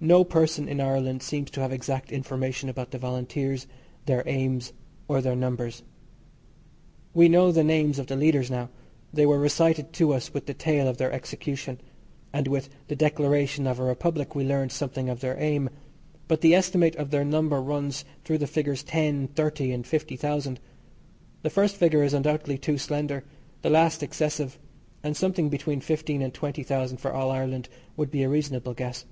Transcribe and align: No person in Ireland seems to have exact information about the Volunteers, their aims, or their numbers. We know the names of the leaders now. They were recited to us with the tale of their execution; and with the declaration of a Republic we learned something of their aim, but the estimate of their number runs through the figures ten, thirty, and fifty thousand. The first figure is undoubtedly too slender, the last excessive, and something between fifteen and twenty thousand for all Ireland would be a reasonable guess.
No 0.00 0.22
person 0.22 0.68
in 0.68 0.80
Ireland 0.80 1.24
seems 1.24 1.50
to 1.50 1.60
have 1.60 1.72
exact 1.72 2.12
information 2.12 2.68
about 2.68 2.92
the 2.92 2.98
Volunteers, 2.98 3.66
their 4.06 4.22
aims, 4.26 4.72
or 5.08 5.20
their 5.20 5.34
numbers. 5.34 5.82
We 7.14 7.28
know 7.28 7.50
the 7.50 7.64
names 7.64 7.98
of 7.98 8.06
the 8.06 8.14
leaders 8.14 8.48
now. 8.48 8.68
They 9.12 9.26
were 9.26 9.40
recited 9.40 9.92
to 9.94 10.14
us 10.14 10.32
with 10.32 10.46
the 10.46 10.54
tale 10.54 10.86
of 10.86 10.98
their 10.98 11.10
execution; 11.10 11.80
and 12.32 12.46
with 12.46 12.68
the 12.86 12.94
declaration 12.94 13.66
of 13.66 13.80
a 13.80 13.82
Republic 13.82 14.36
we 14.36 14.44
learned 14.44 14.70
something 14.70 15.08
of 15.08 15.18
their 15.18 15.36
aim, 15.36 15.68
but 16.28 16.42
the 16.42 16.54
estimate 16.54 16.94
of 16.94 17.10
their 17.10 17.24
number 17.24 17.60
runs 17.60 18.04
through 18.24 18.38
the 18.38 18.46
figures 18.46 18.84
ten, 18.84 19.26
thirty, 19.26 19.72
and 19.72 19.84
fifty 19.84 20.14
thousand. 20.14 20.60
The 21.42 21.50
first 21.50 21.74
figure 21.74 22.04
is 22.04 22.14
undoubtedly 22.14 22.56
too 22.56 22.78
slender, 22.78 23.24
the 23.62 23.68
last 23.70 24.04
excessive, 24.04 24.60
and 25.02 25.16
something 25.16 25.48
between 25.48 25.80
fifteen 25.80 26.22
and 26.22 26.32
twenty 26.32 26.62
thousand 26.62 26.98
for 26.98 27.12
all 27.12 27.32
Ireland 27.32 27.68
would 27.96 28.12
be 28.12 28.22
a 28.22 28.28
reasonable 28.28 28.74
guess. 28.74 29.04